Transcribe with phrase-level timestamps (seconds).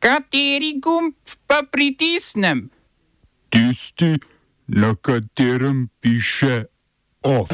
[0.00, 1.12] Kateri gumb
[1.46, 2.70] pa pritisnem?
[3.52, 4.16] Tisti,
[4.66, 6.64] na katerem piše
[7.22, 7.52] OF.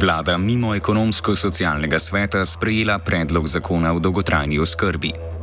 [0.00, 5.35] Vlada mimo ekonomsko-socialnega sveta sprejela predlog zakona o dolgotrajni oskrbi.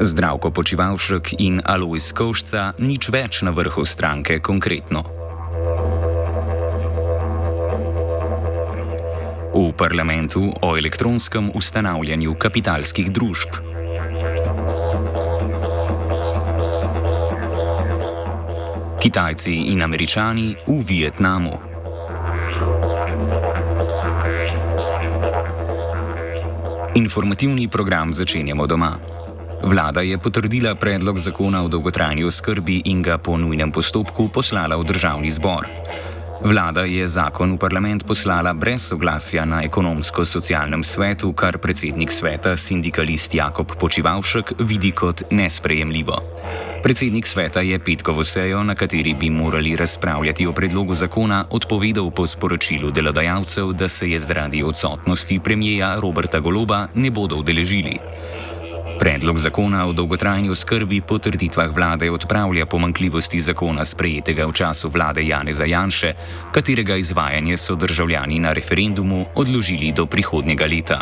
[0.00, 5.04] Zdravko Počivalšek in Alois Košca nič več na vrhu stranke konkretno.
[9.52, 13.60] V parlamentu o elektronskem ustanavljanju kapitalskih družb.
[19.04, 21.60] Kitajci in Američani v Vietnamu.
[26.96, 29.09] Informativni program začenjamo doma.
[29.62, 34.84] Vlada je potrdila predlog zakona o dolgotrajni oskrbi in ga po nujnem postopku poslala v
[34.84, 35.68] državni zbor.
[36.40, 43.34] Vlada je zakon v parlament poslala brez soglasja na ekonomsko-socialnem svetu, kar predsednik sveta, sindikalist
[43.36, 46.16] Jakob Počivalšek, vidi kot nesprejemljivo.
[46.80, 52.26] Predsednik sveta je petkovo sejo, na kateri bi morali razpravljati o predlogu zakona, odpovedal po
[52.26, 57.98] sporočilu delodajalcev, da se je zaradi odsotnosti premijeja Roberta Goloba ne bodo udeležili.
[59.00, 65.24] Predlog zakona o dolgotrajni oskrbi po trditvah vlade odpravlja pomankljivosti zakona sprejetega v času vlade
[65.24, 66.12] Janeza Janše,
[66.52, 71.00] katerega izvajanje so državljani na referendumu odložili do prihodnjega leta.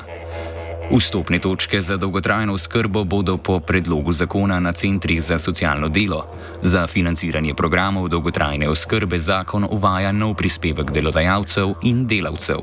[0.95, 6.27] Vstopne točke za dolgotrajno oskrbo bodo po predlogu zakona na centrih za socialno delo.
[6.63, 12.63] Za financiranje programov dolgotrajne oskrbe zakon uvaja nov prispevek delodajalcev in delavcev.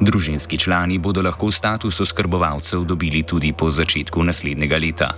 [0.00, 5.10] Družinski člani bodo lahko status oskrbovalcev dobili tudi po začetku naslednjega leta.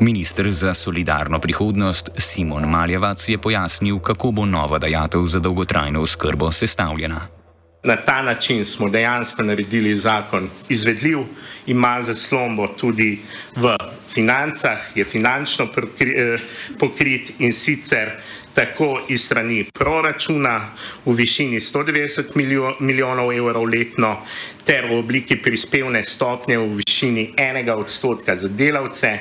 [0.00, 6.52] Ministr za solidarno prihodnost Simon Maljevac je pojasnil, kako bo nova dajatev za dolgotrajno oskrbo
[6.52, 7.39] sestavljena.
[7.82, 11.18] Na ta način smo dejansko naredili zakon izvedljiv,
[11.66, 13.18] ima zaslombo tudi
[13.56, 13.76] v
[14.14, 15.68] financah, je finančno
[16.00, 16.38] eh,
[16.78, 18.10] pokrit in sicer
[18.54, 20.68] tako iz strani proračuna
[21.06, 24.16] v višini 190 milijonov evrov letno,
[24.64, 29.18] ter v obliki prispevne stopnje v višini enega odstotka za delavce,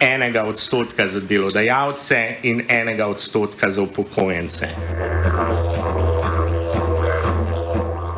[0.00, 4.68] enega odstotka za delodajalce in enega odstotka za upokojence.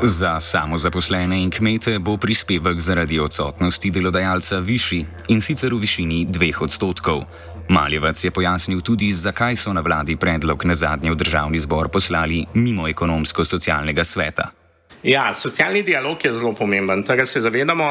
[0.07, 6.61] Za samozaposlene in kmete bo prispevek zaradi odsotnosti delodajalca višji in sicer v višini dveh
[6.63, 7.25] odstotkov.
[7.69, 12.47] Maljevac je pojasnil tudi, zakaj so na vladi predlog na zadnje v državni zbor poslali
[12.55, 14.66] mimo ekonomsko-socialnega sveta.
[15.07, 17.89] Ja, socialni dialog je zelo pomemben, tega se zavedamo.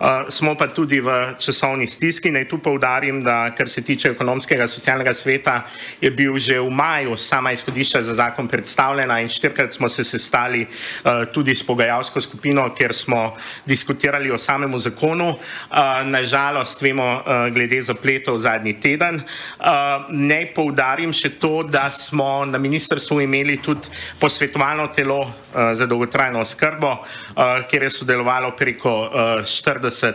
[0.00, 2.32] Uh, smo pa tudi v časovni stiski.
[2.34, 5.60] Naj tu povdarim, da kar se tiče ekonomskega socialnega sveta,
[6.00, 10.66] je bil že v maju sama izhodišča za zakon predstavljena in štirikrat smo se sestali
[10.66, 15.28] uh, tudi s pogajalsko skupino, kjer smo diskutirali o samemu zakonu.
[15.28, 19.22] Uh, Nažalost, vemo, uh, glede zapletov zadnji teden.
[19.22, 23.86] Uh, naj povdarim še to, da smo na ministrstvu imeli tudi
[24.18, 25.30] posvetovalno telo uh,
[25.78, 29.10] za dolgotrajno oskrbo oskrbo, uh, kjer je sodelovalo preko uh,
[29.44, 30.12] 40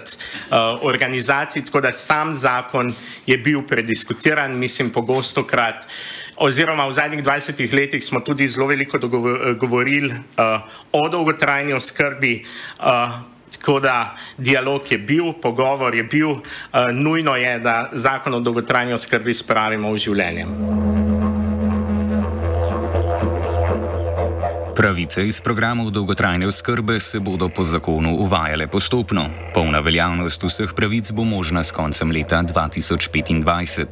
[0.50, 2.94] uh, organizacij, tako da sam zakon
[3.26, 5.86] je bil prediskutiran, mislim, pogosto krat.
[6.38, 8.98] Oziroma, v zadnjih 20 letih smo tudi zelo veliko
[9.60, 12.46] govorili uh, o dolgotrajni oskrbi,
[12.80, 12.86] uh,
[13.58, 16.42] tako da dialog je bil, pogovor je bil, uh,
[16.94, 21.11] nujno je, da zakon o dolgotrajni oskrbi spravimo v življenje.
[24.82, 29.26] Pravice iz programov dolgotrajne oskrbe se bodo po zakonu uvajale postopno.
[29.54, 33.86] Polna veljavnost vseh pravic bo možna s koncem leta 2025.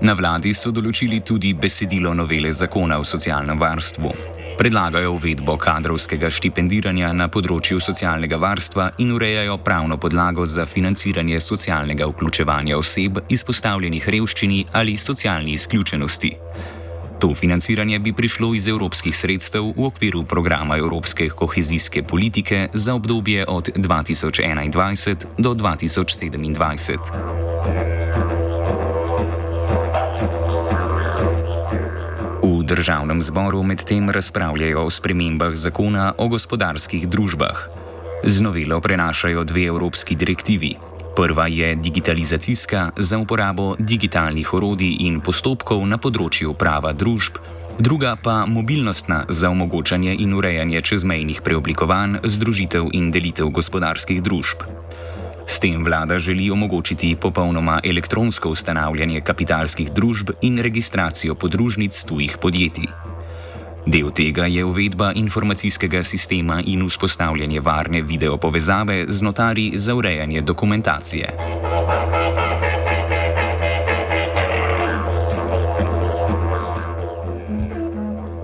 [0.00, 4.12] Na vladi so določili tudi besedilo novele zakona o socialnem varstvu.
[4.56, 12.08] Predlagajo uvedbo kadrovskega štipendiranja na področju socialnega varstva in urejajo pravno podlago za financiranje socialnega
[12.08, 16.32] vključevanja oseb izpostavljenih revščini ali socialni izključenosti.
[17.18, 23.44] To financiranje bi prišlo iz evropskih sredstev v okviru programa Evropske kohezijske politike za obdobje
[23.48, 26.98] od 2021 do 2027.
[32.42, 37.68] V državnem zboru medtem razpravljajo o spremembah zakona o gospodarskih družbah.
[38.24, 40.76] Z novelo prenašajo dve evropski direktivi,
[41.16, 47.38] Prva je digitalizacijska za uporabo digitalnih orodij in postopkov na področju prava družb,
[47.80, 54.68] druga pa mobilnostna za omogočanje in urejanje čezmejnih preoblikovanj, združitev in delitev gospodarskih družb.
[55.48, 63.15] S tem vlada želi omogočiti popolnoma elektronsko ustanavljanje kapitalskih družb in registracijo podružnic tujih podjetij.
[63.86, 71.28] Del tega je uvedba informacijskega sistema in vzpostavljanje varne videopovezave z notari za urejanje dokumentacije.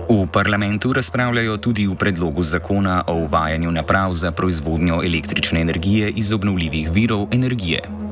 [0.09, 6.33] V parlamentu razpravljajo tudi o predlogu zakona o uvajanju naprav za proizvodnjo električne energije iz
[6.33, 8.02] obnovljivih virov energije.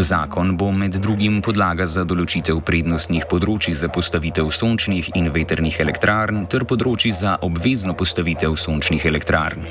[0.00, 6.44] Zakon bo med drugim podlaga za določitev prednostnih področji za postavitev sončnih in veternih elektrarn
[6.46, 9.66] ter področji za obvezno postavitev sončnih elektrarn.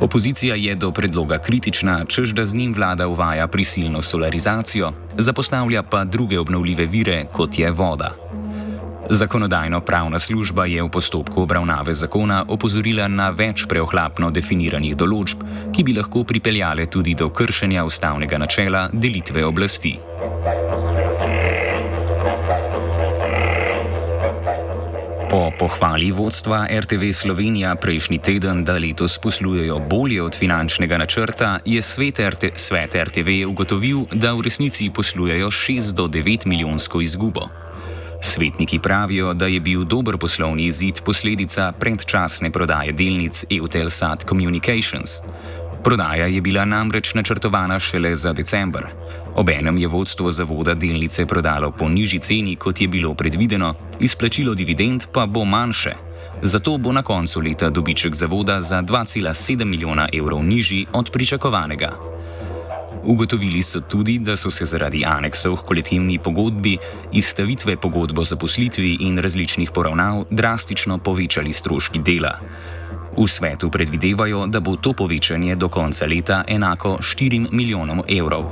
[0.00, 6.06] Opozicija je do predloga kritična, čež da z njim vlada uvaja prisilno solarizacijo, zapostavlja pa
[6.08, 8.14] druge obnovljive vire, kot je voda.
[9.10, 15.42] Zakonodajno-pravna služba je v postopku obravnave zakona opozorila na več preohlapno definiranih določb,
[15.74, 19.98] ki bi lahko pripeljale tudi do kršenja ustavnega načela delitve oblasti.
[25.30, 31.82] Po pohvali vodstva RTV Slovenija prejšnji teden, da letos poslujejo bolje od finančnega načrta, je
[31.82, 37.50] svet, RT, svet RTV ugotovil, da v resnici poslujejo 6 do 9 milijonsko izgubo.
[38.20, 45.10] Svetniki pravijo, da je bil dober poslovni izid posledica predčasne prodaje delnic Eutelsat Communications.
[45.84, 48.86] Prodaja je bila namreč načrtovana šele za decembr.
[49.34, 55.04] Obenem je vodstvo zavoda delnice prodalo po nižji ceni, kot je bilo predvideno, izplačilo dividend
[55.12, 55.94] pa bo manjše.
[56.42, 62.19] Zato bo na koncu leta dobiček zavoda za 2,7 milijona evrov nižji od pričakovanega.
[63.04, 66.76] Ugotovili so tudi, da so se zaradi aneksov k kolektivni pogodbi,
[67.12, 72.38] izstavitve pogodb o zaposlitvi in različnih poravnav drastično povečali stroški dela.
[73.16, 78.44] V svetu predvidevajo, da bo to povečanje do konca leta enako 4 milijonom evrov.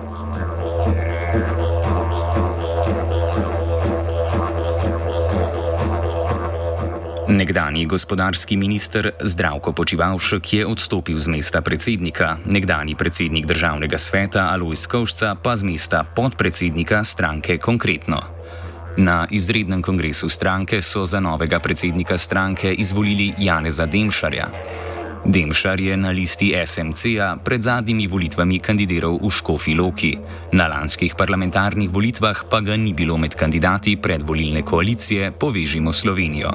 [7.39, 14.87] Nekdani gospodarski minister Zdravko Počivalšek je odstopil z mesta predsednika, nekdani predsednik državnega sveta Alois
[14.87, 18.19] Kovšca pa z mesta podpredsednika stranke Konkretno.
[18.97, 24.51] Na izrednem kongresu stranke so za novega predsednika stranke izvolili Janeza Demšarja.
[25.25, 30.15] Demšar je na listi SMC-a pred zadnjimi volitvami kandidiral v Škofi Loki,
[30.53, 36.51] na lanskih parlamentarnih volitvah pa ga ni bilo med kandidati predvolilne koalicije Povežimo Slovenijo.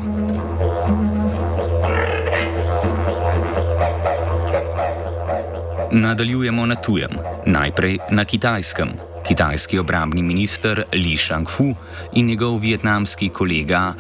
[5.93, 7.11] Nadaljujemo na tujem,
[7.45, 8.89] najprej na kitajskem.
[9.23, 11.75] Kitajski obrambni minister Li Shangfu
[12.13, 13.93] in njegov vietnamski kolega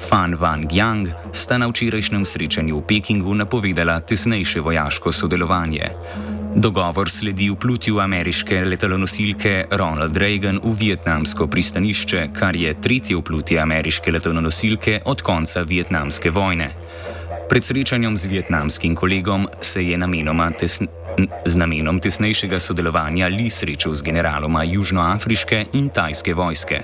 [0.00, 5.90] Fan Van Yang sta na včerajšnjem srečanju v Pekingu napovedala tesnejše vojaško sodelovanje.
[6.56, 14.12] Dogovor sledi vplutju ameriške letalonosilke Ronald Reagan v vietnamsko pristanišče, kar je tretje vplutje ameriške
[14.12, 16.70] letalonosilke od konca vietnamske vojne.
[17.48, 19.98] Pred srečanjem z vietnamskim kolegom se je
[20.58, 20.86] tesn
[21.44, 26.82] z namenom tesnejšega sodelovanja Li srečal z generaloma južnoafriške in tajske vojske.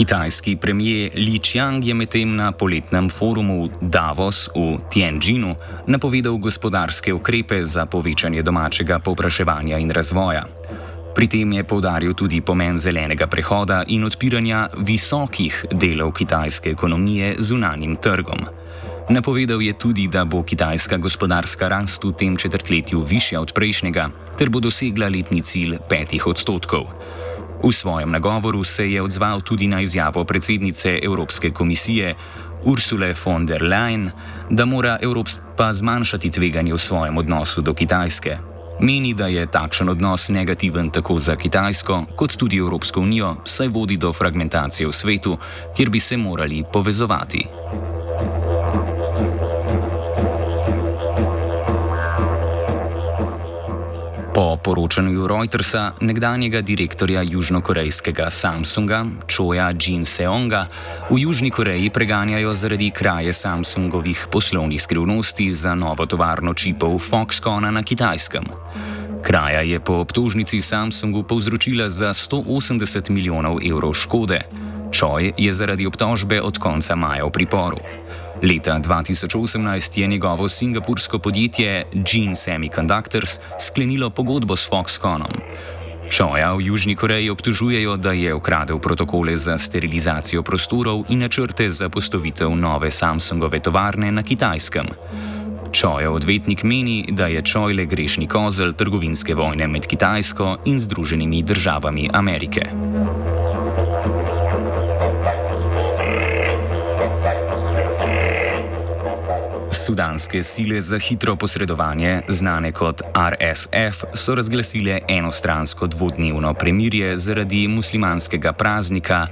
[0.00, 5.52] Kitajski premijer Li Qiang je medtem na poletnem forumu Davos v Tianjinu
[5.86, 10.46] napovedal gospodarske ukrepe za povečanje domačega povpraševanja in razvoja.
[11.14, 17.96] Pri tem je povdaril tudi pomen zelenega prehoda in odpiranja visokih delov kitajske ekonomije zunanjim
[17.96, 18.48] trgom.
[19.10, 24.48] Napovedal je tudi, da bo kitajska gospodarska rast v tem četrtletju višja od prejšnjega, ter
[24.48, 26.88] bo dosegla letni cilj petih odstotkov.
[27.62, 32.14] V svojem nagovoru se je odzval tudi na izjavo predsednice Evropske komisije
[32.64, 34.10] Ursule von der Leyen,
[34.50, 38.38] da mora Evropa zmanjšati tveganje v svojem odnosu do Kitajske.
[38.80, 43.96] Meni, da je takšen odnos negativen tako za Kitajsko, kot tudi Evropsko unijo, saj vodi
[43.96, 45.38] do fragmentacije v svetu,
[45.76, 47.99] kjer bi se morali povezovati.
[54.40, 60.64] Po poročanju Reutersa, nekdanjega direktorja južnokorejskega Samsunga, Choja Jin Seonga,
[61.10, 67.82] v Južni Koreji preganjajo zaradi kraje Samsungovih poslovnih skrivnosti za novo tovarno čipov Foxconna na
[67.82, 68.48] Kitajskem.
[69.22, 74.40] Kraja je po obtožnici Samsungu povzročila za 180 milijonov evrov škode.
[74.88, 77.76] Choj je zaradi obtožbe od konca maja v priporu.
[78.42, 83.30] Leta 2018 je njegovo singapursko podjetje Gene Semiconductors
[83.60, 85.32] sklenilo pogodbo s Foxconnom.
[86.10, 91.88] Čoja v Južni Koreji obtožujejo, da je ukradel protokole za sterilizacijo prostorov in načrte za
[91.88, 94.86] postavitev nove Samsungove tovarne na Kitajskem.
[95.72, 101.42] Čoja odvetnik meni, da je Čoj le grešni kozel trgovinske vojne med Kitajsko in Združenimi
[101.42, 102.62] državami Amerike.
[109.72, 118.52] Sudanske sile za hitro posredovanje, znane kot RSF, so razglasile enostransko dvodnevno premirje zaradi muslimanskega
[118.52, 119.26] praznika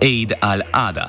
[0.00, 1.08] Eid al-Adha.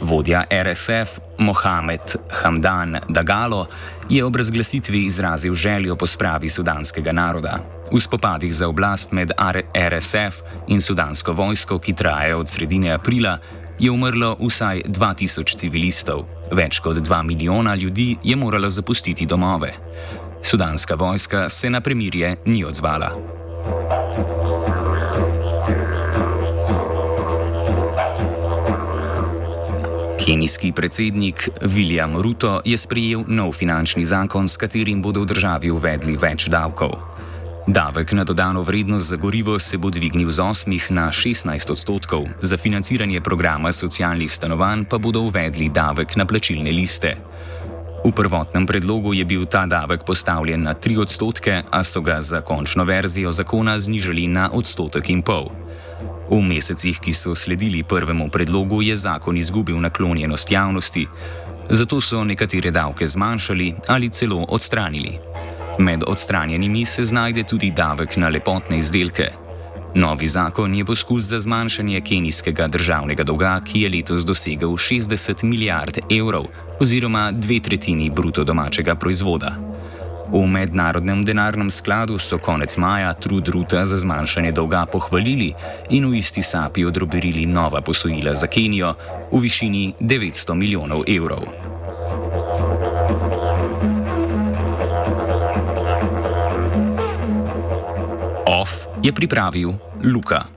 [0.00, 2.00] Vodja RSF Mohamed
[2.30, 3.66] Hamdan Dagalo
[4.08, 7.58] je ob razglasitvi izrazil željo po spravi sudanskega naroda.
[7.92, 9.30] V spopadih za oblast med
[9.74, 13.38] RSF in sudansko vojsko, ki trajajo od sredine aprila,
[13.78, 19.72] je umrlo vsaj 2000 civilistov, več kot 2 milijona ljudi je moralo zapustiti domove.
[20.42, 23.12] Sudanska vojska se na premirje ni odzvala.
[30.24, 36.16] Kenijski predsednik William Ruto je sprejel nov finančni zakon, s katerim bodo v državi uvedli
[36.16, 37.17] več davkov.
[37.68, 42.56] Davek na dodano vrednost za gorivo se bo dvignil z 8 na 16 odstotkov, za
[42.56, 47.16] financiranje programa socialnih stanovanj pa bodo uvedli davek na plačilne liste.
[48.04, 52.40] V prvotnem predlogu je bil ta davek postavljen na 3 odstotke, a so ga za
[52.40, 55.52] končno verzijo zakona znižali na odstotek in pol.
[56.30, 61.06] V mesecih, ki so sledili prvemu predlogu, je zakon izgubil naklonjenost javnosti,
[61.68, 65.20] zato so nekatere davke zmanjšali ali celo odstranili.
[65.78, 69.30] Med odstranjenimi se znajde tudi davek na lepotne izdelke.
[69.94, 75.98] Novi zakon je poskus za zmanjšanje kenijskega državnega dolga, ki je letos dosegel 60 milijard
[76.10, 76.46] evrov
[76.80, 79.54] oziroma dve tretjini bruto domačega proizvoda.
[80.32, 85.54] V mednarodnem denarnem skladu so konec maja trud Ruta za zmanjšanje dolga pohvalili
[85.90, 88.94] in v isti sapi odroberili nova posojila za Kenijo
[89.32, 91.67] v višini 900 milijonov evrov.
[99.02, 100.48] Je pripravil Luka.